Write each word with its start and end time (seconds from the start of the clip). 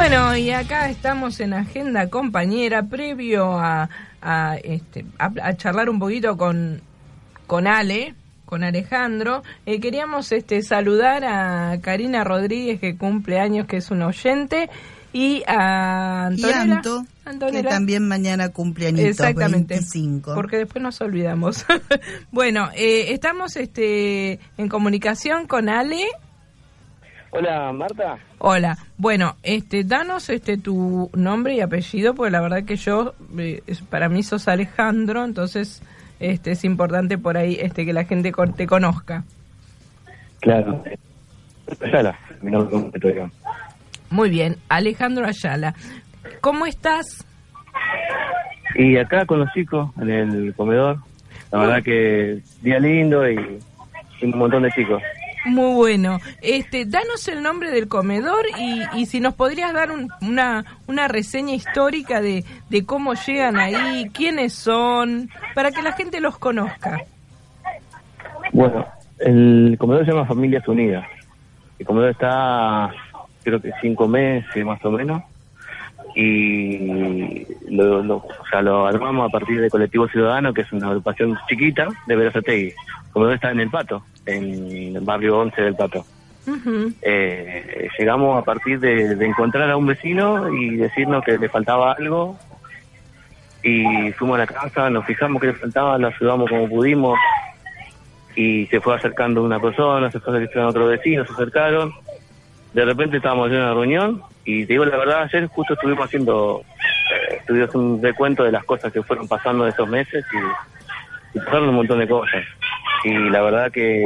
Bueno, 0.00 0.34
y 0.34 0.50
acá 0.50 0.88
estamos 0.88 1.40
en 1.40 1.52
agenda 1.52 2.08
compañera, 2.08 2.84
previo 2.84 3.58
a, 3.58 3.90
a, 4.22 4.56
este, 4.56 5.04
a, 5.18 5.54
charlar 5.58 5.90
un 5.90 5.98
poquito 5.98 6.38
con, 6.38 6.80
con 7.46 7.66
Ale, 7.66 8.14
con 8.46 8.64
Alejandro. 8.64 9.42
Eh, 9.66 9.78
queríamos 9.78 10.32
este, 10.32 10.62
saludar 10.62 11.22
a 11.26 11.78
Karina 11.82 12.24
Rodríguez, 12.24 12.80
que 12.80 12.96
cumple 12.96 13.40
años, 13.40 13.66
que 13.66 13.76
es 13.76 13.90
un 13.90 14.00
oyente, 14.00 14.70
y 15.12 15.42
a 15.46 16.28
Antonella, 16.28 16.80
que 17.52 17.62
también 17.62 18.08
mañana 18.08 18.48
cumple 18.48 18.86
años 18.86 19.00
Exactamente, 19.00 19.74
25. 19.74 20.34
porque 20.34 20.56
después 20.56 20.82
nos 20.82 20.98
olvidamos. 21.02 21.66
bueno, 22.32 22.70
eh, 22.74 23.12
estamos 23.12 23.54
este, 23.56 24.40
en 24.56 24.68
comunicación 24.70 25.46
con 25.46 25.68
Ale. 25.68 26.06
Hola, 27.32 27.72
Marta. 27.72 28.18
Hola. 28.38 28.76
Bueno, 28.96 29.36
este, 29.42 29.84
danos 29.84 30.28
este 30.30 30.58
tu 30.58 31.10
nombre 31.14 31.54
y 31.54 31.60
apellido, 31.60 32.14
porque 32.14 32.32
la 32.32 32.40
verdad 32.40 32.64
que 32.64 32.76
yo, 32.76 33.14
eh, 33.38 33.62
para 33.88 34.08
mí 34.08 34.22
sos 34.22 34.48
Alejandro, 34.48 35.24
entonces 35.24 35.82
este 36.18 36.52
es 36.52 36.64
importante 36.64 37.18
por 37.18 37.36
ahí 37.36 37.56
este 37.60 37.86
que 37.86 37.92
la 37.92 38.04
gente 38.04 38.32
te 38.56 38.66
conozca. 38.66 39.24
Claro. 40.40 40.82
Ayala, 41.80 42.18
mi 42.42 42.50
nombre 42.50 43.30
Muy 44.10 44.28
bien, 44.28 44.56
Alejandro 44.68 45.24
Ayala. 45.24 45.74
¿Cómo 46.40 46.66
estás? 46.66 47.24
Y 48.74 48.96
acá 48.96 49.24
con 49.24 49.38
los 49.40 49.52
chicos, 49.52 49.90
en 50.00 50.10
el 50.10 50.54
comedor. 50.54 50.98
La 51.52 51.58
verdad 51.58 51.82
que 51.82 52.40
día 52.62 52.78
lindo 52.80 53.28
y 53.28 53.36
un 54.22 54.38
montón 54.38 54.64
de 54.64 54.70
chicos. 54.72 55.00
Muy 55.46 55.74
bueno. 55.74 56.18
Este, 56.42 56.84
danos 56.84 57.26
el 57.28 57.42
nombre 57.42 57.70
del 57.70 57.88
comedor 57.88 58.44
y, 58.58 58.82
y 58.94 59.06
si 59.06 59.20
nos 59.20 59.34
podrías 59.34 59.72
dar 59.72 59.90
una, 60.20 60.64
una 60.86 61.08
reseña 61.08 61.54
histórica 61.54 62.20
de, 62.20 62.44
de 62.68 62.84
cómo 62.84 63.14
llegan 63.14 63.56
ahí, 63.56 64.10
quiénes 64.12 64.52
son, 64.52 65.30
para 65.54 65.70
que 65.70 65.82
la 65.82 65.92
gente 65.92 66.20
los 66.20 66.38
conozca. 66.38 67.00
Bueno, 68.52 68.86
el 69.18 69.76
comedor 69.78 70.04
se 70.04 70.12
llama 70.12 70.26
Familias 70.26 70.66
Unidas. 70.68 71.06
El 71.78 71.86
comedor 71.86 72.10
está, 72.10 72.90
creo 73.42 73.60
que 73.60 73.70
cinco 73.80 74.06
meses 74.06 74.64
más 74.64 74.84
o 74.84 74.90
menos 74.90 75.22
y 76.14 77.46
lo, 77.68 78.02
lo, 78.02 78.16
o 78.16 78.46
sea, 78.50 78.62
lo 78.62 78.86
armamos 78.86 79.28
a 79.28 79.30
partir 79.30 79.60
de 79.60 79.70
Colectivo 79.70 80.08
Ciudadano, 80.08 80.52
que 80.52 80.62
es 80.62 80.72
una 80.72 80.88
agrupación 80.88 81.38
chiquita 81.48 81.88
de 82.06 82.16
Verazategui. 82.16 82.72
Como 83.12 83.30
está 83.30 83.50
en 83.50 83.60
El 83.60 83.70
Pato, 83.70 84.04
en 84.36 84.96
el 84.96 85.00
barrio 85.02 85.38
11 85.38 85.62
del 85.62 85.74
Pato. 85.74 86.04
eh, 87.02 87.88
llegamos 87.98 88.40
a 88.40 88.44
partir 88.44 88.80
de, 88.80 89.12
encontrar 89.24 89.70
a 89.70 89.76
un 89.76 89.86
vecino 89.86 90.52
y 90.52 90.76
decirnos 90.76 91.24
que 91.24 91.38
le 91.38 91.48
faltaba 91.48 91.92
algo 91.92 92.38
y 93.62 94.12
fuimos 94.12 94.36
a 94.36 94.38
la 94.38 94.46
casa, 94.46 94.88
nos 94.88 95.04
fijamos 95.04 95.40
que 95.40 95.48
le 95.48 95.54
faltaba, 95.54 95.98
lo 95.98 96.08
ayudamos 96.08 96.48
como 96.48 96.68
pudimos 96.68 97.18
y 98.34 98.66
se 98.66 98.80
fue 98.80 98.94
acercando 98.94 99.42
una 99.42 99.60
persona, 99.60 100.10
se 100.10 100.18
fue 100.18 100.36
acercando 100.36 100.70
otro 100.70 100.86
vecino, 100.86 101.26
se 101.26 101.32
acercaron. 101.32 101.92
De 102.72 102.84
repente 102.84 103.16
estábamos 103.16 103.50
en 103.50 103.56
una 103.56 103.74
reunión 103.74 104.22
y 104.44 104.64
te 104.64 104.74
digo 104.74 104.84
la 104.84 104.96
verdad, 104.96 105.22
ayer 105.22 105.46
justo 105.48 105.74
estuvimos 105.74 106.06
haciendo, 106.06 106.62
eh, 106.62 107.36
estuvimos 107.40 107.74
un 107.74 108.02
recuento 108.02 108.44
de 108.44 108.52
las 108.52 108.64
cosas 108.64 108.92
que 108.92 109.02
fueron 109.02 109.28
pasando 109.28 109.64
de 109.64 109.70
esos 109.70 109.88
meses 109.88 110.24
y, 110.32 111.38
y 111.38 111.40
pasaron 111.40 111.68
un 111.68 111.74
montón 111.74 111.98
de 111.98 112.08
cosas. 112.08 112.44
Y 113.04 113.30
la 113.30 113.42
verdad 113.42 113.72
que 113.72 114.04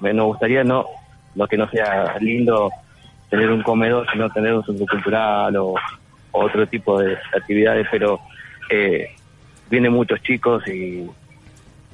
me 0.00 0.12
nos 0.12 0.26
gustaría 0.26 0.64
no, 0.64 0.86
lo 1.34 1.46
que 1.46 1.56
no 1.56 1.68
sea 1.70 2.16
lindo 2.20 2.70
tener 3.30 3.50
un 3.50 3.62
comedor, 3.62 4.06
sino 4.12 4.30
tener 4.30 4.54
un 4.54 4.64
centro 4.64 4.86
cultural 4.86 5.56
o, 5.56 5.74
otro 6.32 6.66
tipo 6.66 7.00
de 7.00 7.16
actividades, 7.34 7.86
pero 7.90 8.20
eh, 8.68 9.08
vienen 9.70 9.92
muchos 9.92 10.20
chicos 10.20 10.66
y, 10.68 11.08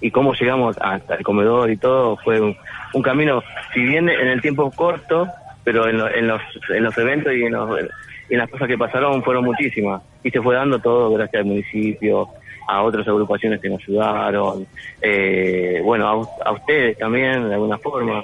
y 0.00 0.10
cómo 0.10 0.34
llegamos 0.34 0.77
hasta 0.80 1.14
el 1.14 1.22
comedor 1.22 1.70
y 1.70 1.77
todo 1.77 2.17
fue 2.17 2.40
un, 2.40 2.56
camino, 3.02 3.42
si 3.72 3.80
bien 3.80 4.08
en 4.08 4.27
el 4.27 4.42
tiempo 4.42 4.70
corto, 4.72 5.28
pero 5.62 5.88
en, 5.88 6.00
en, 6.17 6.27
los, 6.27 6.42
en 6.70 6.83
los 6.83 6.98
eventos 6.98 7.33
y 7.33 7.44
en, 7.44 7.52
las 7.52 8.50
cosas 8.50 8.67
que 8.67 8.77
pasaron 8.77 9.22
fueron 9.22 9.44
muchísimas. 9.44 10.02
Y 10.24 10.30
se 10.30 10.42
fue 10.42 10.56
dando 10.56 10.80
todo 10.80 11.12
gracias 11.14 11.40
al 11.40 11.46
municipio, 11.46 12.28
a 12.68 12.83
otras 12.83 13.06
agrupaciones 13.06 13.61
que 13.61 13.68
nos 13.68 13.83
ayudaron, 13.83 14.67
eh, 15.00 15.80
bueno, 15.84 16.27
a, 16.45 16.52
ustedes 16.52 16.98
también, 16.98 17.48
de 17.48 17.55
alguna 17.55 17.78
forma, 17.78 18.23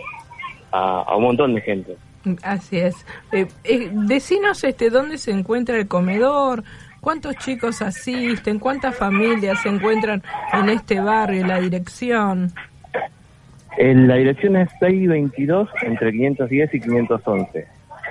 a, 0.73 1.17
un 1.17 1.23
montón 1.23 1.55
de 1.55 1.61
gente. 1.61 1.97
Así 2.43 2.79
es. 2.79 3.07
Eh, 3.33 3.47
eh, 3.65 3.91
decinos 3.93 4.63
este, 4.65 4.91
dónde 4.91 5.19
se 5.19 5.31
encuentra 5.31 5.77
el 5.77 5.89
comedor, 5.89 6.65
cuántos 7.01 7.37
chicos 7.37 7.81
asisten, 7.83 8.59
cuántas 8.59 8.97
familias 8.97 9.63
se 9.63 9.69
encuentran 9.69 10.23
en 10.53 10.69
este 10.69 11.01
barrio, 11.01 11.47
la 11.47 11.61
dirección. 11.61 12.53
La 13.79 14.17
dirección 14.17 14.57
es 14.57 14.69
622 14.81 15.69
entre 15.83 16.11
510 16.11 16.75
y 16.75 16.81
511, 16.81 17.67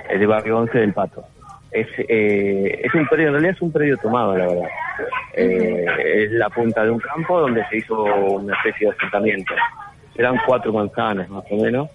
el 0.08 0.26
barrio 0.26 0.58
11 0.60 0.78
del 0.78 0.92
Pato. 0.94 1.24
Es, 1.70 1.86
eh, 2.08 2.80
es 2.82 2.94
un 2.94 3.06
predio, 3.06 3.26
en 3.26 3.32
realidad 3.34 3.54
es 3.54 3.60
un 3.60 3.70
predio 3.70 3.98
tomado, 3.98 4.36
la 4.36 4.46
verdad. 4.46 4.68
Eh, 5.38 6.24
es 6.24 6.32
la 6.32 6.50
punta 6.50 6.82
de 6.82 6.90
un 6.90 6.98
campo 6.98 7.40
donde 7.40 7.64
se 7.68 7.78
hizo 7.78 8.02
una 8.02 8.56
especie 8.56 8.88
de 8.88 8.94
asentamiento. 8.94 9.54
Eran 10.16 10.36
cuatro 10.44 10.72
manzanas, 10.72 11.28
más 11.28 11.44
o 11.50 11.56
menos. 11.56 11.88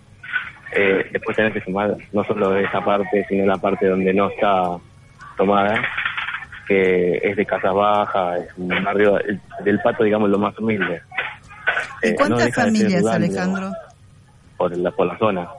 Eh, 0.71 1.05
después 1.11 1.35
tenés 1.35 1.53
que 1.53 1.61
sumar 1.61 1.95
no 2.13 2.23
solo 2.23 2.55
esa 2.57 2.83
parte, 2.83 3.25
sino 3.27 3.45
la 3.45 3.57
parte 3.57 3.87
donde 3.87 4.13
no 4.13 4.29
está 4.29 4.77
tomada, 5.35 5.75
que 6.67 7.19
es 7.21 7.35
de 7.35 7.45
casas 7.45 7.73
bajas, 7.73 8.43
es 8.43 8.57
un 8.57 8.69
barrio 8.83 9.19
del 9.63 9.79
Pato, 9.81 10.03
digamos, 10.03 10.29
lo 10.29 10.39
más 10.39 10.57
humilde. 10.57 11.01
¿Y 12.01 12.15
cuántas 12.15 12.55
familias, 12.55 13.05
Alejandro? 13.05 13.71
Por 14.57 14.77
la, 14.77 14.91
por 14.91 15.07
la 15.07 15.17
zona, 15.17 15.49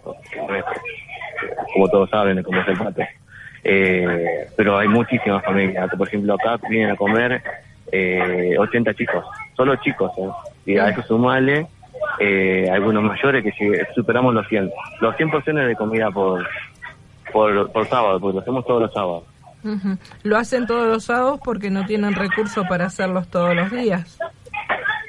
como 1.74 1.88
todos 1.88 2.08
saben, 2.08 2.42
como 2.42 2.60
es 2.60 2.68
el 2.68 2.78
pato. 2.78 3.02
Eh, 3.64 4.48
pero 4.56 4.78
hay 4.78 4.88
muchísimas 4.88 5.44
familias. 5.44 5.90
Por 5.96 6.06
ejemplo, 6.06 6.34
acá 6.34 6.58
vienen 6.68 6.90
a 6.90 6.96
comer 6.96 7.42
eh, 7.92 8.56
80 8.58 8.94
chicos, 8.94 9.24
solo 9.56 9.76
chicos. 9.76 10.12
¿eh? 10.18 10.28
Y 10.66 10.78
a 10.78 10.88
eso 10.88 11.02
sumale 11.02 11.66
eh, 12.18 12.68
algunos 12.70 13.02
mayores 13.02 13.44
que 13.44 13.86
superamos 13.94 14.34
los 14.34 14.46
100. 14.48 14.70
Los 15.00 15.16
100 15.16 15.30
porciones 15.30 15.68
de 15.68 15.76
comida 15.76 16.10
por, 16.10 16.46
por, 17.32 17.70
por 17.70 17.86
sábado, 17.86 18.20
porque 18.20 18.36
lo 18.36 18.40
hacemos 18.40 18.66
todos 18.66 18.82
los 18.82 18.92
sábados. 18.92 19.24
Lo 20.22 20.36
hacen 20.36 20.66
todos 20.66 20.86
los 20.86 21.04
sábados 21.04 21.40
porque 21.42 21.70
no 21.70 21.86
tienen 21.86 22.14
recursos 22.14 22.66
para 22.68 22.86
hacerlos 22.86 23.28
todos 23.28 23.56
los 23.56 23.70
días. 23.70 24.18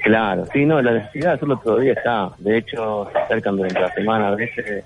Claro, 0.03 0.45
sí, 0.53 0.65
no, 0.65 0.81
la 0.81 0.91
necesidad 0.91 1.29
de 1.29 1.35
hacerlo 1.35 1.59
todo 1.63 1.79
día 1.79 1.93
está. 1.93 2.29
De 2.37 2.59
hecho, 2.59 3.09
se 3.11 3.17
acercan 3.17 3.57
durante 3.57 3.81
la 3.81 3.91
semana 3.91 4.27
a 4.29 4.35
veces 4.35 4.83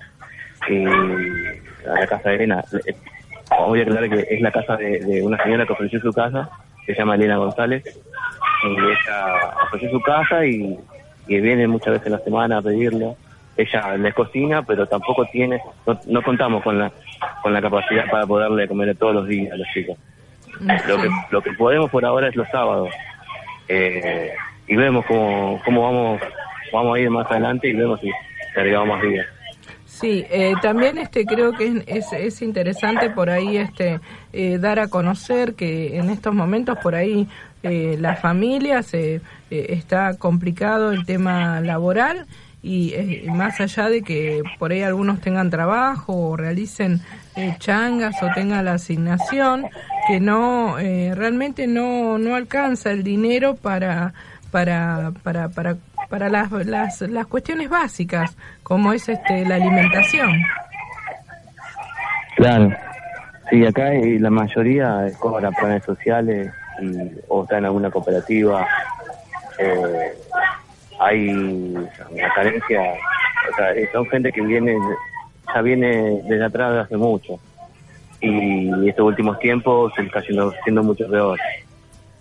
y 0.68 0.84
a 0.86 2.00
la 2.00 2.06
casa 2.06 2.30
de 2.30 2.36
Elena. 2.36 2.64
Eh, 2.86 2.96
voy 3.66 3.80
a 3.80 3.82
aclarar 3.82 4.08
que 4.08 4.26
es 4.30 4.40
la 4.40 4.50
casa 4.50 4.76
de, 4.76 5.22
una 5.22 5.42
señora 5.42 5.66
que 5.66 5.72
ofreció 5.72 6.00
su 6.00 6.12
casa, 6.12 6.48
se 6.86 6.94
llama 6.94 7.14
Elena 7.14 7.36
González. 7.36 7.84
Y 8.64 8.68
ella 8.68 9.54
ofreció 9.64 9.90
su 9.90 10.00
casa 10.00 10.44
y, 10.44 10.78
viene 11.26 11.68
muchas 11.68 11.92
veces 11.92 12.06
en 12.06 12.12
la 12.12 12.18
semana 12.20 12.58
a 12.58 12.62
pedirlo. 12.62 13.16
Ella 13.56 13.96
les 13.96 14.14
cocina, 14.14 14.62
pero 14.62 14.86
tampoco 14.86 15.24
tiene, 15.26 15.60
no, 16.06 16.22
contamos 16.22 16.62
con 16.62 16.78
la 16.78 16.90
con 17.42 17.52
la 17.52 17.60
capacidad 17.60 18.10
para 18.10 18.26
poderle 18.26 18.66
comer 18.66 18.96
todos 18.96 19.14
los 19.14 19.28
días 19.28 19.52
a 19.52 19.56
los 19.56 19.68
chicos. 19.74 19.98
Lo 20.60 21.00
que, 21.00 21.08
lo 21.30 21.42
que 21.42 21.52
podemos 21.52 21.90
por 21.90 22.04
ahora 22.04 22.28
es 22.28 22.36
los 22.36 22.48
sábados. 22.48 22.90
Eh, 23.68 24.32
y 24.66 24.76
vemos 24.76 25.04
cómo, 25.06 25.60
cómo 25.64 25.82
vamos, 25.82 26.20
vamos 26.72 26.96
a 26.96 27.00
ir 27.00 27.10
más 27.10 27.30
adelante 27.30 27.68
y 27.68 27.72
vemos 27.72 28.00
si 28.00 28.10
agregamos 28.56 28.88
más 28.88 29.02
días. 29.02 29.26
Sí, 29.90 30.24
eh, 30.30 30.54
también 30.62 30.98
este 30.98 31.26
creo 31.26 31.52
que 31.52 31.82
es, 31.86 32.12
es, 32.12 32.42
interesante 32.42 33.10
por 33.10 33.28
ahí 33.28 33.56
este 33.56 34.00
eh, 34.32 34.56
dar 34.58 34.78
a 34.78 34.88
conocer 34.88 35.54
que 35.54 35.98
en 35.98 36.10
estos 36.10 36.32
momentos 36.32 36.78
por 36.78 36.94
ahí 36.94 37.28
eh, 37.64 37.96
las 37.98 38.20
familias 38.20 38.94
eh, 38.94 39.20
está 39.50 40.16
complicado 40.16 40.92
el 40.92 41.04
tema 41.04 41.60
laboral 41.60 42.26
y 42.62 42.94
más 43.26 43.60
allá 43.60 43.88
de 43.88 44.02
que 44.02 44.42
por 44.58 44.70
ahí 44.70 44.82
algunos 44.82 45.20
tengan 45.20 45.50
trabajo 45.50 46.14
o 46.14 46.36
realicen 46.36 47.00
changas 47.58 48.22
o 48.22 48.28
tengan 48.34 48.66
la 48.66 48.74
asignación 48.74 49.66
que 50.06 50.20
no 50.20 50.76
realmente 50.76 51.66
no 51.66 52.18
no 52.18 52.34
alcanza 52.36 52.90
el 52.90 53.02
dinero 53.02 53.56
para 53.56 54.12
para, 54.50 55.12
para, 55.22 55.48
para, 55.48 55.76
para 56.08 56.28
las, 56.28 56.50
las, 56.50 57.00
las 57.02 57.26
cuestiones 57.26 57.68
básicas, 57.68 58.36
como 58.62 58.92
es 58.92 59.08
este, 59.08 59.44
la 59.46 59.56
alimentación. 59.56 60.32
Claro, 62.36 62.70
sí, 63.50 63.64
acá 63.66 63.90
la 63.92 64.30
mayoría 64.30 65.06
cobra 65.18 65.50
planes 65.50 65.84
sociales 65.84 66.52
y, 66.80 67.10
o 67.28 67.42
está 67.42 67.58
en 67.58 67.66
alguna 67.66 67.90
cooperativa. 67.90 68.66
Eh, 69.58 70.12
hay 70.98 71.28
una 71.28 72.34
carencia, 72.34 72.80
o 73.50 73.56
sea, 73.56 73.72
son 73.92 74.06
gente 74.06 74.32
que 74.32 74.40
viene, 74.42 74.76
ya 75.54 75.62
viene 75.62 76.22
desde 76.24 76.44
atrás 76.44 76.72
de 76.72 76.80
hace 76.80 76.96
mucho. 76.96 77.38
y 78.20 78.88
estos 78.88 79.06
últimos 79.06 79.38
tiempos 79.38 79.92
se 79.94 80.02
está 80.02 80.20
siendo, 80.22 80.52
siendo 80.64 80.82
mucho 80.82 81.08
peor. 81.08 81.38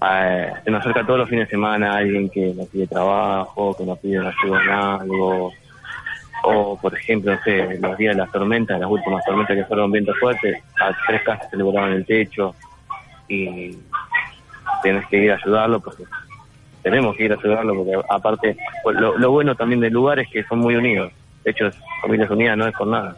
Eh, 0.02 0.54
se 0.64 0.72
nos 0.72 0.82
acerca 0.82 1.06
todos 1.06 1.20
los 1.20 1.30
fines 1.30 1.48
de 1.48 1.52
semana 1.52 1.98
alguien 1.98 2.30
que 2.30 2.54
nos 2.54 2.68
pide 2.68 2.88
trabajo, 2.88 3.76
que 3.78 3.86
nos 3.86 4.00
pide 4.00 4.20
ayuda 4.20 4.64
en 4.64 4.70
algo, 4.70 5.52
o 6.44 6.80
por 6.80 6.98
ejemplo, 6.98 7.34
no 7.34 7.42
sé, 7.44 7.78
los 7.80 7.98
días 7.98 8.16
de 8.16 8.22
las 8.22 8.32
tormentas, 8.32 8.80
las 8.80 8.90
últimas 8.90 9.26
tormentas 9.26 9.58
que 9.58 9.66
fueron 9.66 9.92
vientos 9.92 10.18
fuertes, 10.20 10.62
a 10.80 10.92
tres 11.06 11.22
casas 11.24 11.50
se 11.50 11.58
le 11.58 11.64
volaban 11.64 11.92
el 11.92 12.06
techo 12.06 12.56
y 13.28 13.78
tienes 14.82 15.06
que 15.08 15.18
ir 15.18 15.32
a 15.32 15.36
ayudarlo 15.36 15.82
porque 15.82 16.04
tenemos 16.82 17.16
que 17.16 17.26
ir 17.26 17.34
a 17.34 17.36
ayudarlo 17.36 17.76
porque 17.76 18.08
aparte 18.10 18.58
pues, 18.84 18.96
lo, 18.98 19.32
bueno 19.32 19.54
también 19.56 19.82
del 19.82 19.94
lugar 19.94 20.20
es 20.20 20.30
que 20.30 20.44
son 20.46 20.60
muy 20.60 20.76
unidos. 20.76 21.12
De 21.44 21.52
hecho 21.52 21.70
familias 22.02 22.30
unidas 22.30 22.58
no 22.58 22.68
es 22.68 22.76
por 22.76 22.88
nada 22.88 23.18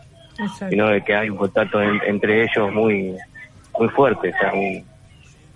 sino 0.69 0.87
que 1.05 1.15
hay 1.15 1.29
un 1.29 1.37
contacto 1.37 1.81
entre 1.81 2.43
ellos 2.43 2.71
muy 2.73 3.15
muy 3.77 3.89
fuerte 3.89 4.33
o 4.33 4.37
sea 4.39 4.51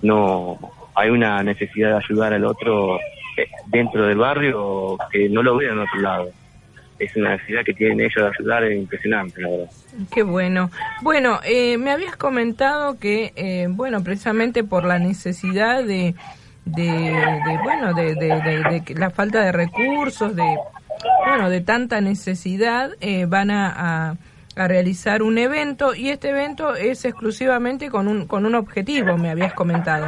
no 0.01 0.59
hay 0.95 1.09
una 1.09 1.43
necesidad 1.43 1.89
de 1.89 2.03
ayudar 2.05 2.33
al 2.33 2.45
otro 2.45 2.97
eh, 3.37 3.47
dentro 3.67 4.07
del 4.07 4.17
barrio 4.17 4.97
que 5.11 5.29
no 5.29 5.43
lo 5.43 5.57
vean 5.57 5.73
en 5.73 5.79
otro 5.79 6.01
lado. 6.01 6.29
Es 6.97 7.13
una 7.17 7.31
necesidad 7.31 7.65
que 7.65 7.73
tienen 7.73 7.99
ellos 7.99 8.15
de 8.15 8.31
ayudar, 8.39 8.63
es 8.63 8.77
impresionante, 8.77 9.41
la 9.41 9.49
verdad. 9.49 9.69
Qué 10.13 10.23
bueno. 10.23 10.71
Bueno, 11.01 11.41
eh, 11.43 11.77
me 11.77 11.91
habías 11.91 12.15
comentado 12.15 12.97
que, 12.97 13.33
eh, 13.35 13.67
bueno, 13.69 14.01
precisamente 14.01 14.63
por 14.63 14.85
la 14.85 14.97
necesidad 14.97 15.83
de, 15.83 16.15
de, 16.63 17.59
bueno, 17.63 17.93
de, 17.93 18.15
de, 18.15 18.95
la 18.95 19.09
falta 19.09 19.41
de 19.41 19.51
recursos, 19.51 20.37
de, 20.37 20.55
bueno, 21.27 21.49
de 21.49 21.59
tanta 21.59 21.99
necesidad, 21.99 22.91
van 23.27 23.51
a, 23.51 23.73
a, 24.11 24.15
a, 24.55 24.67
realizar 24.67 25.21
un 25.21 25.37
evento 25.37 25.95
y 25.95 26.09
este 26.09 26.29
evento 26.29 26.75
es 26.75 27.05
exclusivamente 27.05 27.89
con 27.89 28.07
un, 28.07 28.27
con 28.27 28.45
un 28.45 28.55
objetivo, 28.55 29.17
me 29.17 29.29
habías 29.29 29.53
comentado. 29.53 30.07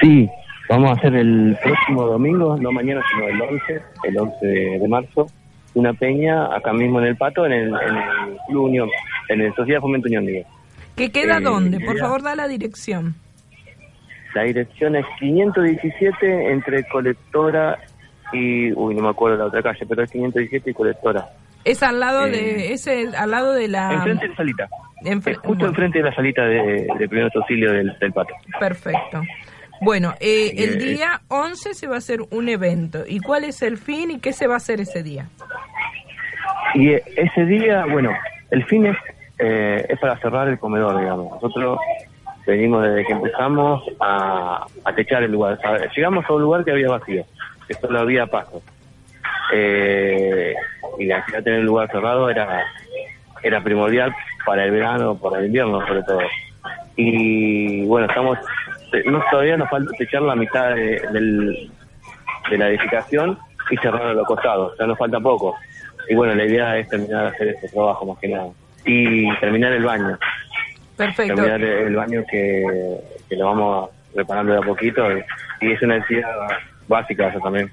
Sí, 0.00 0.28
vamos 0.68 0.90
a 0.90 0.94
hacer 0.94 1.14
el 1.14 1.56
próximo 1.62 2.06
domingo, 2.06 2.56
no 2.56 2.72
mañana, 2.72 3.02
sino 3.12 3.28
el 3.28 3.42
11, 3.42 3.82
el 4.04 4.18
11 4.18 4.46
de, 4.46 4.88
marzo, 4.88 5.26
una 5.74 5.92
peña 5.92 6.54
acá 6.54 6.72
mismo 6.72 7.00
en 7.00 7.06
el 7.06 7.16
Pato, 7.16 7.46
en 7.46 7.52
el, 7.52 7.68
en 7.68 7.96
el 7.96 8.36
Club 8.48 8.64
Unión, 8.64 8.88
en 9.28 9.40
el 9.40 9.54
Sociedad 9.54 9.80
Fomento 9.80 10.08
Unión. 10.08 10.26
¿Que 10.96 11.10
queda 11.10 11.38
eh, 11.38 11.42
dónde? 11.42 11.80
Por 11.80 11.98
favor, 11.98 12.22
da 12.22 12.34
la 12.34 12.46
dirección. 12.46 13.14
La 14.34 14.42
dirección 14.42 14.96
es 14.96 15.06
517 15.20 16.50
entre 16.50 16.84
Colectora 16.88 17.78
y... 18.32 18.72
Uy, 18.72 18.94
no 18.94 19.02
me 19.02 19.08
acuerdo 19.08 19.36
la 19.38 19.46
otra 19.46 19.62
calle, 19.62 19.86
pero 19.88 20.02
es 20.02 20.10
517 20.10 20.70
y 20.70 20.74
Colectora. 20.74 21.28
Es 21.64 21.82
al 21.82 22.00
lado 22.00 22.24
de... 22.24 22.66
Eh, 22.66 22.72
es 22.72 22.86
al 22.86 23.30
lado 23.30 23.52
de 23.52 23.68
la... 23.68 23.92
Enfrente 23.92 24.24
de 24.24 24.28
la 24.28 24.36
salita. 24.36 24.68
justo 25.42 25.66
enfrente 25.66 25.98
de 25.98 26.04
la 26.04 26.14
salita 26.14 26.44
de, 26.44 26.86
de 26.98 27.08
primer 27.08 27.30
auxilio 27.34 27.72
del, 27.72 27.96
del 27.98 28.12
Pato. 28.12 28.34
Perfecto. 28.58 29.22
Bueno, 29.80 30.14
eh, 30.20 30.54
el 30.56 30.78
día 30.78 31.20
11 31.28 31.74
se 31.74 31.86
va 31.86 31.96
a 31.96 31.98
hacer 31.98 32.20
un 32.30 32.48
evento. 32.48 33.04
¿Y 33.06 33.20
cuál 33.20 33.44
es 33.44 33.60
el 33.62 33.76
fin 33.76 34.12
y 34.12 34.18
qué 34.18 34.32
se 34.32 34.46
va 34.46 34.54
a 34.54 34.56
hacer 34.56 34.80
ese 34.80 35.02
día? 35.02 35.28
Y 36.74 36.90
eh, 36.90 37.02
ese 37.16 37.44
día, 37.44 37.84
bueno, 37.86 38.10
el 38.50 38.64
fin 38.64 38.86
es, 38.86 38.96
eh, 39.38 39.84
es 39.88 39.98
para 39.98 40.16
cerrar 40.18 40.48
el 40.48 40.58
comedor, 40.58 40.98
digamos. 40.98 41.32
Nosotros 41.34 41.78
venimos 42.46 42.82
desde 42.82 43.04
que 43.04 43.12
empezamos 43.12 43.82
a, 44.00 44.64
techar 44.96 45.22
el 45.22 45.32
lugar. 45.32 45.58
llegamos 45.94 46.24
a 46.28 46.32
un 46.32 46.42
lugar 46.42 46.64
que 46.64 46.70
había 46.70 46.88
vacío, 46.88 47.24
que 47.66 47.74
solo 47.74 48.00
había 48.00 48.26
paso. 49.50 50.98
y 50.98 51.06
la 51.06 51.16
necesidad 51.16 51.38
de 51.38 51.42
tener 51.42 51.60
el 51.60 51.66
lugar 51.66 51.90
cerrado 51.90 52.30
era, 52.30 52.64
era 53.42 53.62
primordial 53.62 54.14
para 54.44 54.64
el 54.64 54.70
verano, 54.70 55.16
para 55.18 55.40
el 55.40 55.46
invierno 55.46 55.86
sobre 55.86 56.02
todo. 56.02 56.20
Y 56.96 57.84
bueno, 57.86 58.06
estamos 58.06 58.38
este, 58.94 59.10
no 59.10 59.22
todavía 59.30 59.56
nos 59.56 59.68
falta 59.68 59.90
techar 59.98 60.22
la 60.22 60.36
mitad 60.36 60.74
de, 60.74 61.00
del, 61.12 61.70
de 62.50 62.58
la 62.58 62.68
edificación 62.68 63.38
y 63.70 63.76
cerrar 63.78 64.14
los 64.14 64.26
costados, 64.26 64.76
sea, 64.76 64.86
nos 64.86 64.98
falta 64.98 65.20
poco. 65.20 65.56
Y 66.08 66.14
bueno, 66.14 66.34
la 66.34 66.44
idea 66.44 66.78
es 66.78 66.88
terminar 66.88 67.22
de 67.22 67.28
hacer 67.28 67.48
este 67.48 67.68
trabajo 67.68 68.04
más 68.06 68.18
que 68.18 68.28
nada. 68.28 68.48
Y 68.84 69.34
terminar 69.36 69.72
el 69.72 69.84
baño. 69.84 70.18
Perfecto. 70.96 71.34
Terminar 71.34 71.62
el 71.62 71.96
baño 71.96 72.22
que, 72.30 72.62
que 73.28 73.36
lo 73.36 73.46
vamos 73.46 73.90
reparando 74.14 74.52
de 74.52 74.58
a 74.58 74.62
poquito 74.62 75.02
y, 75.16 75.24
es 75.72 75.80
una 75.80 75.96
necesidad 75.96 76.28
básica 76.86 77.28
eso 77.28 77.40
también. 77.40 77.70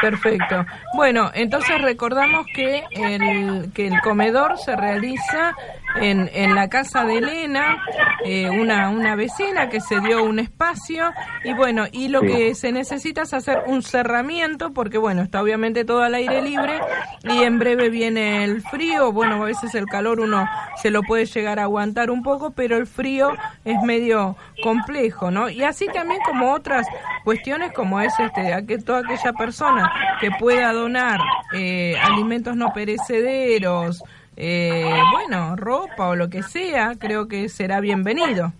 Perfecto. 0.00 0.64
Bueno, 0.94 1.30
entonces 1.34 1.80
recordamos 1.80 2.46
que 2.54 2.84
el, 2.92 3.72
que 3.72 3.88
el 3.88 4.00
comedor 4.00 4.58
se 4.58 4.76
realiza 4.76 5.54
en, 5.96 6.30
en 6.32 6.54
la 6.54 6.68
casa 6.68 7.04
de 7.04 7.18
Elena, 7.18 7.82
eh, 8.24 8.48
una, 8.50 8.88
una 8.90 9.16
vecina 9.16 9.68
que 9.68 9.80
se 9.80 10.00
dio 10.00 10.24
un 10.24 10.38
espacio 10.38 11.12
y 11.44 11.52
bueno, 11.54 11.86
y 11.90 12.08
lo 12.08 12.20
que 12.20 12.54
se 12.54 12.72
necesita 12.72 13.22
es 13.22 13.34
hacer 13.34 13.62
un 13.66 13.82
cerramiento 13.82 14.72
porque 14.72 14.98
bueno, 14.98 15.22
está 15.22 15.42
obviamente 15.42 15.84
todo 15.84 16.02
al 16.02 16.14
aire 16.14 16.42
libre 16.42 16.80
y 17.24 17.42
en 17.42 17.58
breve 17.58 17.90
viene 17.90 18.44
el 18.44 18.62
frío, 18.62 19.12
bueno, 19.12 19.42
a 19.42 19.46
veces 19.46 19.74
el 19.74 19.86
calor 19.86 20.20
uno 20.20 20.48
se 20.76 20.90
lo 20.90 21.02
puede 21.02 21.26
llegar 21.26 21.58
a 21.58 21.64
aguantar 21.64 22.10
un 22.10 22.22
poco, 22.22 22.50
pero 22.50 22.76
el 22.76 22.86
frío 22.86 23.32
es 23.64 23.80
medio 23.82 24.36
complejo, 24.62 25.30
¿no? 25.30 25.48
Y 25.48 25.62
así 25.62 25.86
también 25.86 26.20
como 26.24 26.52
otras 26.52 26.86
cuestiones 27.24 27.72
como 27.72 28.00
es 28.00 28.12
este, 28.18 28.64
que 28.66 28.78
toda 28.78 29.00
aquella 29.00 29.32
persona 29.32 29.90
que 30.20 30.30
pueda 30.38 30.72
donar 30.72 31.20
eh, 31.52 31.96
alimentos 32.02 32.56
no 32.56 32.72
perecederos, 32.72 34.02
eh, 34.40 35.02
bueno, 35.10 35.56
ropa 35.56 36.10
o 36.10 36.14
lo 36.14 36.30
que 36.30 36.44
sea, 36.44 36.92
creo 36.96 37.26
que 37.26 37.48
será 37.48 37.80
bienvenido. 37.80 38.52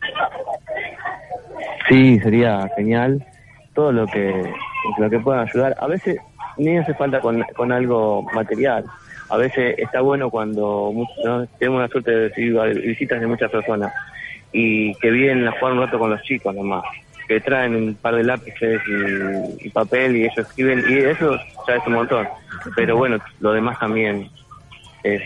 Sí, 1.88 2.18
sería 2.18 2.68
genial. 2.76 3.24
Todo 3.74 3.92
lo 3.92 4.06
que, 4.08 4.52
lo 4.98 5.08
que 5.08 5.20
pueda 5.20 5.42
ayudar. 5.42 5.76
A 5.78 5.86
veces 5.86 6.18
ni 6.56 6.76
hace 6.76 6.94
falta 6.94 7.20
con, 7.20 7.44
con 7.54 7.70
algo 7.70 8.24
material. 8.34 8.86
A 9.30 9.36
veces 9.36 9.78
está 9.78 10.00
bueno 10.00 10.30
cuando 10.30 10.92
tenemos 11.60 11.82
la 11.82 11.88
suerte 11.88 12.10
de 12.10 12.28
recibir 12.28 12.80
visitas 12.80 13.20
de 13.20 13.26
muchas 13.28 13.48
personas 13.48 13.92
y 14.52 14.94
que 14.96 15.12
vienen 15.12 15.46
a 15.46 15.52
jugar 15.52 15.74
un 15.74 15.80
rato 15.80 15.98
con 15.98 16.10
los 16.10 16.22
chicos 16.22 16.52
nomás 16.54 16.82
que 17.28 17.40
traen 17.40 17.76
un 17.76 17.94
par 17.94 18.14
de 18.14 18.24
lápices 18.24 18.80
y, 19.60 19.68
papel 19.68 20.16
y 20.16 20.22
ellos 20.22 20.38
escriben 20.38 20.82
y 20.88 20.96
eso 20.96 21.36
ya 21.66 21.74
es 21.74 21.86
un 21.86 21.92
montón 21.92 22.26
pero 22.74 22.96
bueno 22.96 23.18
lo 23.40 23.52
demás 23.52 23.78
también 23.78 24.30
es, 25.02 25.22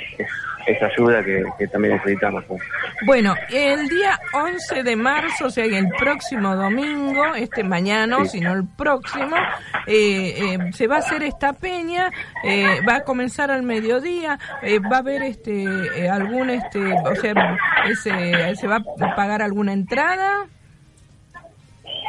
esa 0.67 0.87
ayuda 0.87 1.23
que, 1.25 1.67
también 1.69 1.95
necesitamos. 1.95 2.45
Pues. 2.45 2.63
Bueno, 3.05 3.35
el 3.51 3.89
día 3.89 4.19
11 4.33 4.83
de 4.83 4.97
marzo, 4.97 5.47
o 5.47 5.51
sea, 5.51 5.65
el 5.65 5.89
próximo 5.99 6.55
domingo, 6.55 7.35
este 7.35 7.65
mañana, 7.65 8.25
sino 8.25 8.53
el 8.53 8.65
próximo, 8.77 9.37
eh, 9.87 10.35
eh, 10.39 10.59
se 10.73 10.87
va 10.87 10.97
a 10.97 10.99
hacer 10.99 11.23
esta 11.23 11.53
peña, 11.53 12.11
eh, 12.45 12.81
va 12.89 12.97
a 12.97 13.05
comenzar 13.05 13.51
al 13.51 13.63
mediodía, 13.63 14.39
va 14.91 14.97
a 14.97 15.01
haber 15.01 15.23
este 15.23 16.09
algún, 16.09 16.51
este 16.51 16.93
o 16.93 17.15
sea, 17.17 17.57
ese, 17.89 18.55
¿se 18.55 18.67
va 18.67 18.77
a 18.77 19.15
pagar 19.17 19.43
alguna 19.43 19.73
entrada? 19.73 20.47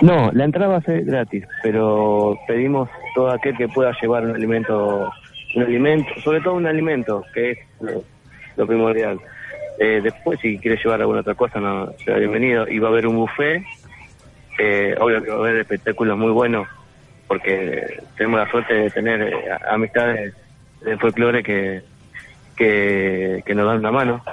No, 0.01 0.31
la 0.31 0.45
entrada 0.45 0.67
va 0.67 0.77
a 0.77 0.81
ser 0.81 1.05
gratis, 1.05 1.45
pero 1.61 2.37
pedimos 2.47 2.89
todo 3.15 3.31
aquel 3.31 3.55
que 3.55 3.67
pueda 3.67 3.91
llevar 4.01 4.23
un 4.23 4.35
alimento 4.35 5.11
un 5.55 5.63
alimento, 5.63 6.09
sobre 6.21 6.41
todo 6.41 6.55
un 6.55 6.67
alimento, 6.67 7.23
que 7.33 7.51
es 7.51 7.57
lo, 8.55 8.67
primordial. 8.67 9.19
Eh, 9.79 10.01
después, 10.03 10.39
si 10.39 10.57
quiere 10.59 10.77
llevar 10.77 11.01
alguna 11.01 11.21
otra 11.21 11.35
cosa, 11.35 11.59
no, 11.59 11.91
será 12.03 12.17
bienvenido. 12.17 12.67
Y 12.67 12.79
va 12.79 12.89
a 12.89 12.91
haber 12.91 13.07
un 13.07 13.15
buffet, 13.15 13.63
eh, 14.59 14.95
obvio 14.99 15.23
que 15.23 15.29
va 15.29 15.35
a 15.35 15.39
haber 15.39 15.57
espectáculos 15.57 16.17
muy 16.17 16.31
buenos, 16.31 16.67
porque 17.27 17.99
tenemos 18.17 18.39
la 18.39 18.51
suerte 18.51 18.73
de 18.73 18.89
tener 18.91 19.21
eh, 19.21 19.33
amistades 19.69 20.35
de 20.81 20.97
folclore 20.97 21.43
que, 21.43 21.81
que, 22.55 23.53
nos 23.55 23.65
dan 23.65 23.81
la 23.81 23.91
mano. 23.91 24.23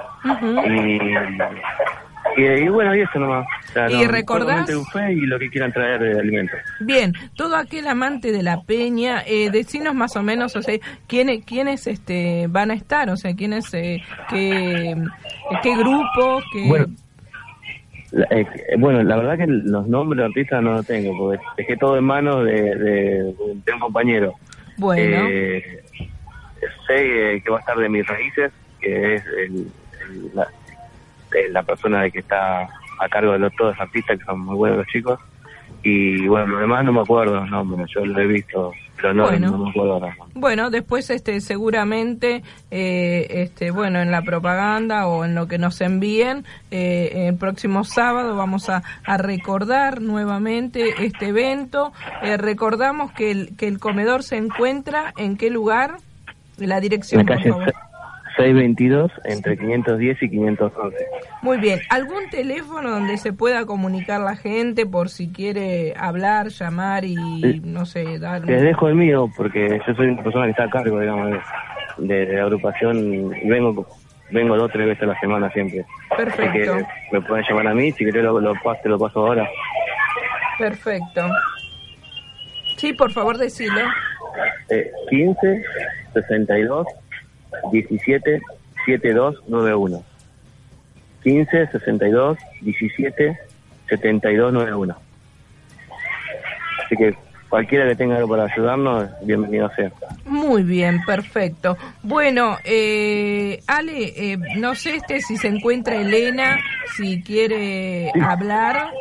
Y, 2.41 2.63
y, 2.63 2.69
bueno, 2.69 2.95
y 2.95 3.01
eso 3.01 3.19
nomás. 3.19 3.45
y 3.89 4.05
recordás... 4.05 4.69
y 4.69 5.25
lo 5.25 5.39
que 5.39 5.49
quieran 5.49 5.71
traer 5.71 6.01
de 6.01 6.19
alimentos. 6.19 6.59
Bien, 6.79 7.13
todo 7.35 7.55
aquel 7.55 7.87
amante 7.87 8.31
de 8.31 8.43
la 8.43 8.61
peña, 8.61 9.23
eh, 9.25 9.49
decinos 9.51 9.93
más 9.93 10.15
o 10.15 10.23
menos, 10.23 10.55
o 10.55 10.61
sea, 10.61 10.77
quiénes, 11.07 11.45
quiénes 11.45 11.87
este, 11.87 12.47
van 12.49 12.71
a 12.71 12.73
estar, 12.73 13.09
o 13.09 13.17
sea, 13.17 13.35
quiénes, 13.35 13.73
eh, 13.73 14.01
qué, 14.29 14.95
qué 15.63 15.75
grupo, 15.75 16.41
qué... 16.51 16.67
Bueno. 16.67 16.87
La, 18.11 18.27
eh, 18.29 18.45
bueno, 18.77 19.01
la 19.03 19.15
verdad 19.15 19.37
que 19.37 19.47
los 19.47 19.87
nombres 19.87 20.17
de 20.17 20.25
artistas 20.25 20.61
no 20.61 20.73
los 20.73 20.85
tengo, 20.85 21.17
porque 21.17 21.41
dejé 21.57 21.77
todo 21.77 21.97
en 21.97 22.03
manos 22.03 22.43
de, 22.43 22.75
de, 22.75 23.73
un 23.73 23.79
compañero. 23.79 24.33
Bueno. 24.77 25.27
Eh, 25.29 25.81
sé 26.87 27.41
que 27.43 27.49
va 27.49 27.57
a 27.57 27.59
estar 27.61 27.77
de 27.77 27.87
mis 27.87 28.05
raíces, 28.05 28.51
que 28.81 29.15
es 29.15 29.23
el, 29.37 29.67
la, 30.33 30.47
la 31.51 31.63
persona 31.63 32.03
de 32.03 32.11
que 32.11 32.19
está 32.19 32.67
a 32.99 33.09
cargo 33.09 33.33
de 33.33 33.39
los, 33.39 33.55
todos 33.55 33.75
los 33.75 33.81
artistas, 33.81 34.19
que 34.19 34.25
son 34.25 34.39
muy 34.41 34.55
buenos 34.55 34.79
los 34.79 34.87
chicos. 34.87 35.19
y 35.83 36.27
bueno, 36.27 36.47
lo 36.47 36.59
demás 36.59 36.85
no 36.85 36.93
me 36.93 37.01
acuerdo, 37.01 37.45
no, 37.45 37.85
yo 37.87 38.05
lo 38.05 38.19
he 38.19 38.27
visto, 38.27 38.71
pero 39.01 39.13
no, 39.15 39.23
bueno, 39.23 39.57
me 39.57 39.69
acuerdo 39.69 39.93
ahora. 39.93 40.15
Bueno, 40.35 40.69
después 40.69 41.09
este 41.09 41.41
seguramente, 41.41 42.43
eh, 42.69 43.25
este 43.29 43.71
bueno, 43.71 43.99
en 43.99 44.11
la 44.11 44.21
propaganda 44.21 45.07
o 45.07 45.25
en 45.25 45.33
lo 45.33 45.47
que 45.47 45.57
nos 45.57 45.81
envíen, 45.81 46.45
eh, 46.69 47.27
el 47.29 47.35
próximo 47.35 47.83
sábado 47.83 48.35
vamos 48.35 48.69
a, 48.69 48.83
a 49.03 49.17
recordar 49.17 50.01
nuevamente 50.01 51.03
este 51.03 51.29
evento. 51.29 51.91
Eh, 52.21 52.37
recordamos 52.37 53.11
que 53.13 53.31
el, 53.31 53.57
que 53.57 53.67
el 53.67 53.79
comedor 53.79 54.21
se 54.21 54.37
encuentra 54.37 55.13
en 55.17 55.37
qué 55.37 55.49
lugar, 55.49 55.95
la 56.57 56.79
dirección, 56.79 57.25
por 57.25 57.41
favor. 57.41 57.73
622 58.37 59.11
entre 59.25 59.57
510 59.57 60.23
y 60.23 60.29
511. 60.29 60.97
Muy 61.41 61.57
bien. 61.57 61.79
¿Algún 61.89 62.29
teléfono 62.29 62.91
donde 62.91 63.17
se 63.17 63.33
pueda 63.33 63.65
comunicar 63.65 64.21
la 64.21 64.35
gente 64.35 64.85
por 64.85 65.09
si 65.09 65.31
quiere 65.31 65.93
hablar, 65.97 66.49
llamar 66.49 67.03
y 67.03 67.61
no 67.63 67.85
sé, 67.85 68.19
dar... 68.19 68.43
Te 68.43 68.61
dejo 68.61 68.87
el 68.87 68.95
mío 68.95 69.29
porque 69.35 69.81
yo 69.87 69.93
soy 69.95 70.07
una 70.07 70.23
persona 70.23 70.45
que 70.45 70.51
está 70.51 70.65
a 70.65 70.69
cargo, 70.69 70.99
digamos, 70.99 71.39
de, 71.97 72.25
la 72.27 72.43
agrupación 72.43 73.33
y 73.43 73.49
vengo 73.49 73.87
vengo 74.29 74.55
dos 74.55 74.65
o 74.65 74.69
tres 74.69 74.87
veces 74.87 75.03
a 75.03 75.07
la 75.07 75.19
semana 75.19 75.51
siempre. 75.51 75.85
Perfecto. 76.15 76.73
Así 76.73 76.83
que 76.83 77.17
me 77.17 77.21
pueden 77.21 77.45
llamar 77.49 77.67
a 77.67 77.73
mí, 77.73 77.91
si 77.91 78.05
querés 78.05 78.23
lo, 78.23 78.39
lo, 78.39 78.53
te 78.81 78.89
lo 78.89 78.97
paso 78.97 79.27
ahora. 79.27 79.49
Perfecto. 80.57 81.27
Sí, 82.77 82.93
por 82.93 83.11
favor, 83.11 83.37
decilo. 83.37 83.81
Eh, 84.69 84.89
15 85.09 85.63
62 86.13 86.87
17 87.71 88.41
7291. 88.85 90.10
15 91.23 91.67
62 91.67 92.37
17 92.61 93.37
7291. 93.89 94.95
Así 96.85 96.95
que 96.95 97.15
cualquiera 97.49 97.87
que 97.87 97.95
tenga 97.95 98.15
algo 98.15 98.29
para 98.29 98.45
ayudarnos, 98.45 99.09
bienvenido 99.23 99.69
sea. 99.75 99.91
Muy 100.25 100.63
bien, 100.63 101.03
perfecto. 101.05 101.77
Bueno, 102.01 102.57
eh, 102.63 103.59
Ale, 103.67 104.31
eh, 104.33 104.37
no 104.57 104.75
sé 104.75 104.95
este 104.95 105.21
si 105.21 105.37
se 105.37 105.47
encuentra 105.47 105.95
Elena, 105.95 106.57
si 106.95 107.21
quiere 107.21 108.11
hablar 108.21 108.91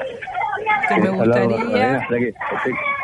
que 0.89 1.01
me 1.01 1.09
gustaría. 1.11 2.07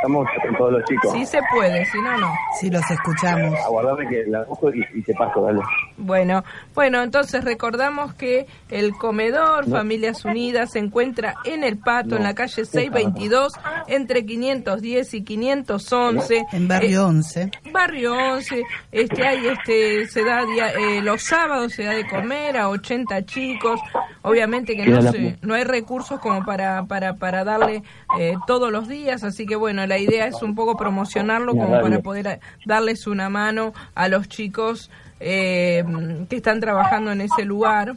Estamos 0.06 0.28
con 0.40 0.56
todos 0.56 0.72
los 0.72 0.84
chicos. 0.84 1.12
Sí 1.12 1.26
se 1.26 1.40
puede, 1.52 1.84
si 1.86 2.00
no, 2.00 2.16
no. 2.16 2.32
Si 2.60 2.70
los 2.70 2.88
escuchamos. 2.88 3.58
Aguardame 3.58 4.08
que 4.08 4.24
la 4.28 4.44
busco 4.44 4.70
y, 4.72 5.02
te 5.02 5.12
paso, 5.14 5.42
dale. 5.42 5.60
Bueno, 5.96 6.44
bueno, 6.76 7.02
entonces 7.02 7.42
recordamos 7.42 8.14
que 8.14 8.46
el 8.70 8.92
comedor 8.92 9.68
Familias 9.68 10.24
Unidas 10.24 10.70
se 10.70 10.78
encuentra 10.78 11.34
en 11.44 11.64
El 11.64 11.78
Pato, 11.78 12.16
en 12.16 12.22
la 12.22 12.36
calle 12.36 12.64
622, 12.64 13.54
entre 13.88 14.24
510 14.24 15.14
y 15.14 15.24
511. 15.24 16.46
En 16.52 16.68
Barrio 16.68 17.06
11. 17.08 17.42
Eh, 17.42 17.50
barrio 17.72 18.14
11. 18.14 18.62
Este, 18.92 19.26
hay, 19.26 19.44
este, 19.44 20.06
se 20.06 20.24
da 20.24 20.42
eh, 20.42 21.02
los 21.02 21.20
sábados 21.22 21.72
se 21.72 21.82
da 21.82 21.94
de 21.94 22.06
comer 22.06 22.56
a 22.56 22.68
80 22.68 23.26
chicos. 23.26 23.80
Obviamente 24.26 24.74
que 24.74 24.84
no, 24.84 24.98
no 25.42 25.54
hay 25.54 25.62
recursos 25.62 26.18
como 26.18 26.44
para, 26.44 26.84
para, 26.86 27.14
para 27.14 27.44
darle 27.44 27.84
eh, 28.18 28.34
todos 28.48 28.72
los 28.72 28.88
días, 28.88 29.22
así 29.22 29.46
que 29.46 29.54
bueno, 29.54 29.86
la 29.86 29.98
idea 29.98 30.26
es 30.26 30.42
un 30.42 30.56
poco 30.56 30.76
promocionarlo 30.76 31.52
como 31.52 31.80
para 31.80 32.00
poder 32.00 32.40
darles 32.64 33.06
una 33.06 33.28
mano 33.30 33.72
a 33.94 34.08
los 34.08 34.28
chicos 34.28 34.90
eh, 35.20 35.84
que 36.28 36.34
están 36.34 36.58
trabajando 36.58 37.12
en 37.12 37.20
ese 37.20 37.44
lugar. 37.44 37.94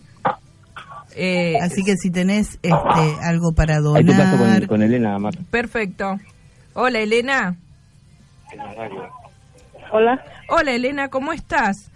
Eh, 1.15 1.57
así 1.63 1.83
que 1.83 1.97
si 1.97 2.11
tenés 2.11 2.59
este, 2.61 3.15
algo 3.23 3.53
para 3.55 3.79
donar... 3.79 4.67
con, 4.67 4.83
Elena, 4.83 5.17
Perfecto. 5.49 6.19
Hola, 6.75 6.99
Elena. 6.99 7.55
Hola. 9.91 10.23
Hola, 10.47 10.71
Elena, 10.73 11.07
¿cómo 11.07 11.33
estás? 11.33 11.88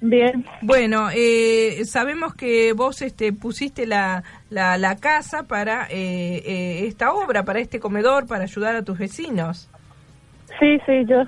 Bien. 0.00 0.44
Bueno, 0.62 1.08
eh, 1.12 1.84
sabemos 1.84 2.34
que 2.34 2.72
vos 2.72 3.02
este, 3.02 3.32
pusiste 3.32 3.84
la, 3.84 4.22
la, 4.48 4.78
la 4.78 4.96
casa 4.96 5.42
para 5.42 5.86
eh, 5.90 6.42
eh, 6.46 6.86
esta 6.86 7.12
obra, 7.12 7.44
para 7.44 7.58
este 7.58 7.80
comedor, 7.80 8.26
para 8.26 8.44
ayudar 8.44 8.76
a 8.76 8.82
tus 8.82 8.98
vecinos. 8.98 9.68
Sí, 10.60 10.78
sí, 10.86 11.04
yo. 11.06 11.24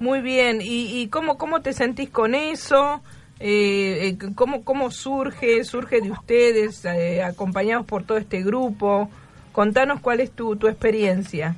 Muy 0.00 0.20
bien. 0.20 0.60
¿Y, 0.62 1.00
y 1.00 1.08
cómo, 1.08 1.38
cómo 1.38 1.60
te 1.60 1.72
sentís 1.72 2.10
con 2.10 2.34
eso? 2.34 3.02
Eh, 3.38 4.18
¿cómo, 4.34 4.64
¿Cómo 4.64 4.90
surge? 4.90 5.62
¿Surge 5.62 6.00
de 6.00 6.10
ustedes, 6.10 6.84
acompañados 7.24 7.86
por 7.86 8.02
todo 8.02 8.18
este 8.18 8.42
grupo? 8.42 9.10
Contanos 9.52 10.00
cuál 10.00 10.20
es 10.20 10.32
tu, 10.32 10.56
tu 10.56 10.66
experiencia. 10.66 11.54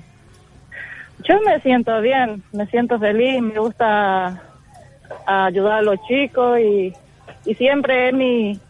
Yo 1.27 1.41
me 1.47 1.59
siento 1.61 2.01
bien, 2.03 2.43
me 2.53 2.67
siento 2.67 2.99
feliz, 2.99 3.41
me 3.41 3.59
gusta 3.59 4.43
ayudar 5.27 5.79
a 5.79 5.83
los 5.83 6.01
chicos 6.07 6.59
y, 6.59 6.93
y 7.45 7.55
siempre 7.55 8.09
es 8.09 8.15
mi, 8.15 8.61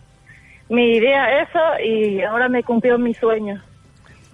mi 0.68 0.96
idea 0.96 1.42
eso 1.42 1.60
y 1.84 2.22
ahora 2.22 2.48
me 2.48 2.62
cumplió 2.62 2.98
mi 2.98 3.14
sueño. 3.14 3.62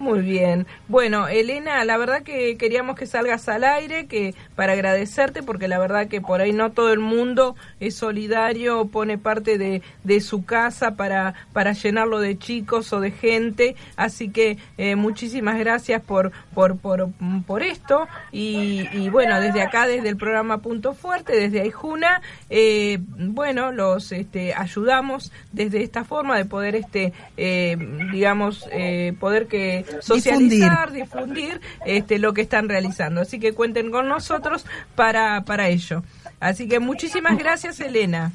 Muy 0.01 0.21
bien. 0.21 0.65
Bueno, 0.87 1.27
Elena, 1.27 1.85
la 1.85 1.95
verdad 1.95 2.23
que 2.23 2.57
queríamos 2.57 2.95
que 2.95 3.05
salgas 3.05 3.47
al 3.47 3.63
aire, 3.63 4.07
que 4.07 4.33
para 4.55 4.73
agradecerte, 4.73 5.43
porque 5.43 5.67
la 5.67 5.77
verdad 5.77 6.07
que 6.07 6.21
por 6.21 6.41
ahí 6.41 6.53
no 6.53 6.71
todo 6.71 6.91
el 6.91 6.97
mundo 6.97 7.55
es 7.79 7.97
solidario, 7.97 8.85
pone 8.85 9.19
parte 9.19 9.59
de, 9.59 9.83
de 10.03 10.19
su 10.19 10.43
casa 10.43 10.95
para, 10.95 11.35
para 11.53 11.73
llenarlo 11.73 12.19
de 12.19 12.35
chicos 12.39 12.91
o 12.93 12.99
de 12.99 13.11
gente. 13.11 13.75
Así 13.95 14.29
que 14.31 14.57
eh, 14.79 14.95
muchísimas 14.95 15.59
gracias 15.59 16.01
por, 16.01 16.31
por, 16.55 16.79
por, 16.79 17.09
por 17.45 17.61
esto. 17.61 18.07
Y, 18.31 18.87
y, 18.93 19.09
bueno, 19.09 19.39
desde 19.39 19.61
acá, 19.61 19.85
desde 19.85 20.09
el 20.09 20.17
programa 20.17 20.63
Punto 20.63 20.95
Fuerte, 20.95 21.35
desde 21.35 21.61
Aijuna, 21.61 22.23
eh, 22.49 22.97
bueno, 22.99 23.71
los 23.71 24.11
este, 24.11 24.55
ayudamos 24.55 25.31
desde 25.51 25.83
esta 25.83 26.03
forma 26.05 26.37
de 26.37 26.45
poder, 26.45 26.73
este, 26.73 27.13
eh, 27.37 27.77
digamos, 28.11 28.67
eh, 28.71 29.13
poder 29.19 29.45
que 29.45 29.85
socializar, 29.99 30.91
difundir, 30.91 31.59
este, 31.85 32.19
lo 32.19 32.33
que 32.33 32.41
están 32.41 32.69
realizando. 32.69 33.21
Así 33.21 33.39
que 33.39 33.53
cuenten 33.53 33.91
con 33.91 34.07
nosotros 34.07 34.65
para, 34.95 35.41
para 35.41 35.67
ello. 35.67 36.03
Así 36.39 36.67
que 36.67 36.79
muchísimas 36.79 37.37
gracias, 37.37 37.79
Elena. 37.79 38.31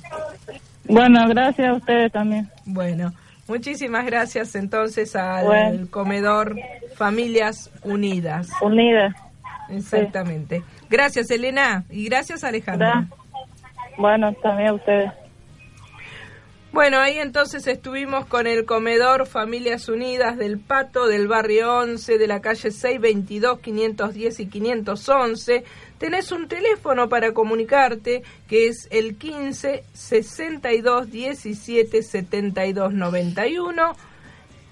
Bueno, 0.85 1.29
gracias 1.29 1.69
a 1.69 1.73
ustedes 1.75 2.13
también. 2.13 2.49
Bueno, 2.65 3.13
muchísimas 3.49 4.07
gracias 4.07 4.55
entonces 4.55 5.17
al 5.17 5.89
comedor 5.91 6.57
Familias 6.95 7.71
Unidas. 7.83 8.49
Unidas. 8.61 9.15
Exactamente. 9.69 10.63
Gracias, 10.89 11.31
Elena, 11.31 11.85
y 11.91 12.05
gracias, 12.05 12.45
Alejandra. 12.45 13.09
Bueno, 13.99 14.33
también 14.35 14.69
a 14.69 14.75
ustedes. 14.75 15.13
Bueno, 16.77 16.99
ahí 16.99 17.17
entonces 17.17 17.67
estuvimos 17.69 18.27
con 18.27 18.47
el 18.47 18.67
comedor 18.67 19.25
Familias 19.27 19.89
Unidas 19.89 20.37
del 20.37 20.59
Pato 20.59 21.07
del 21.07 21.27
barrio 21.27 21.79
11 21.79 22.19
de 22.19 22.27
la 22.27 22.43
calle 22.43 22.71
622, 22.71 23.61
510 23.61 24.41
y 24.41 24.47
511. 24.47 25.65
Tenés 25.97 26.33
un 26.33 26.49
teléfono 26.49 27.09
para 27.09 27.33
comunicarte 27.33 28.23
que 28.47 28.69
es 28.69 28.89
el 28.91 29.17
15 29.17 29.85
62 29.95 31.11
17 31.11 32.03
72 32.03 32.93
91. 32.93 33.97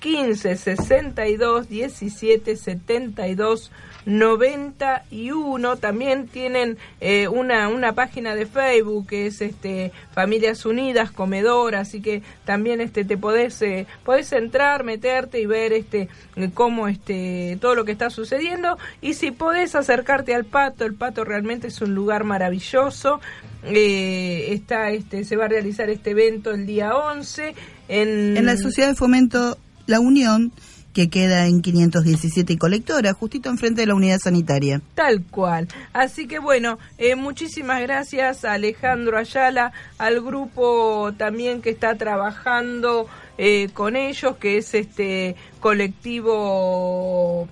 15 0.05 0.57
62 0.57 1.67
17 1.71 2.57
72 2.57 3.73
91. 4.05 5.77
También 5.79 6.29
tienen 6.29 6.77
eh, 7.01 7.27
una, 7.27 7.69
una 7.69 7.95
página 7.95 8.35
de 8.35 8.45
Facebook 8.45 9.07
que 9.07 9.27
es 9.27 9.41
este 9.41 9.93
Familias 10.13 10.67
Unidas 10.67 11.11
Comedor, 11.11 11.75
así 11.75 12.03
que 12.03 12.21
también 12.45 12.83
este 12.83 13.07
te 13.07 13.17
podés, 13.17 13.63
eh, 13.63 13.87
entrar, 14.33 14.85
meterte 14.85 15.41
y 15.41 15.47
ver 15.47 15.73
este 15.73 16.11
cómo 16.53 16.87
este 16.87 17.57
todo 17.59 17.75
lo 17.75 17.87
que 17.87 17.93
está 17.93 18.11
sucediendo 18.11 18.77
y 19.01 19.15
si 19.15 19.31
podés 19.31 19.75
acercarte 19.75 20.35
al 20.35 20.45
Pato, 20.45 20.85
el 20.85 20.93
Pato 20.93 21.25
realmente 21.25 21.69
es 21.69 21.81
un 21.81 21.95
lugar 21.95 22.25
maravilloso. 22.25 23.23
Eh, 23.63 24.53
está 24.53 24.91
este 24.91 25.25
se 25.25 25.37
va 25.37 25.47
a 25.47 25.49
realizar 25.49 25.89
este 25.89 26.11
evento 26.11 26.51
el 26.51 26.67
día 26.67 26.95
11 26.95 27.55
en, 27.89 28.37
en 28.37 28.45
la 28.45 28.59
Sociedad 28.59 28.91
de 28.91 28.95
Fomento 28.95 29.57
La 29.87 30.01
Unión 30.01 30.53
que 30.95 31.11
queda 31.11 31.47
en 31.47 31.61
517 31.61 32.53
y 32.53 32.57
colectora, 32.57 33.13
justito 33.13 33.51
enfrente 33.51 33.81
de 33.81 33.89
la 33.89 33.97
unidad 33.97 34.19
sanitaria. 34.23 34.81
Tal 34.95 35.25
cual. 35.25 35.69
Así 35.93 36.29
que 36.29 36.39
bueno, 36.39 36.79
eh, 36.99 37.17
muchísimas 37.17 37.83
gracias 37.83 38.45
a 38.45 38.53
Alejandro 38.53 39.19
Ayala, 39.19 39.73
al 39.99 40.23
grupo 40.23 41.13
también 41.19 41.63
que 41.63 41.71
está 41.71 41.97
trabajando 41.97 43.09
eh, 43.39 43.71
con 43.75 43.97
ellos, 43.97 44.37
que 44.37 44.59
es 44.59 44.73
este 44.73 45.35
colectivo 45.59 47.49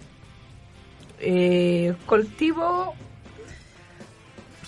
eh, 1.19 1.95
colectivo 2.07 2.95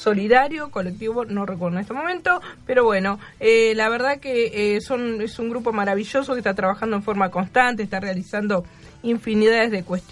solidario, 0.04 0.70
colectivo, 0.70 1.24
no 1.24 1.46
recuerdo 1.46 1.78
en 1.78 1.82
este 1.82 1.94
momento, 1.94 2.42
pero 2.66 2.84
bueno, 2.84 3.18
eh, 3.40 3.72
la 3.74 3.88
verdad 3.88 4.20
que 4.20 4.76
eh, 4.76 4.80
son, 4.82 5.22
es 5.22 5.38
un 5.38 5.48
grupo 5.48 5.72
maravilloso 5.72 6.34
que 6.34 6.40
está 6.40 6.52
trabajando 6.54 6.96
en 6.96 7.02
forma 7.02 7.30
constante, 7.30 7.82
está 7.82 8.00
realizando 8.00 8.64
infinidades 9.02 9.70
de 9.70 9.82
cuestiones. 9.82 10.04